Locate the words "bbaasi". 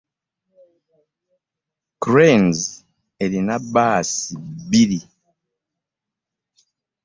3.63-4.29